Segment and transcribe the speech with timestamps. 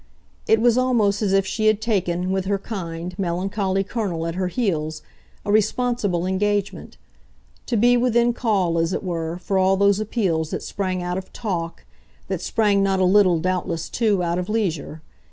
[0.47, 4.47] It was almost as if she had taken, with her kind, melancholy Colonel at her
[4.47, 5.03] heels,
[5.45, 6.97] a responsible engagement;
[7.67, 11.31] to be within call, as it were, for all those appeals that sprang out of
[11.33, 11.85] talk,
[12.29, 15.03] that sprang not a little, doubtless too, out of leisure.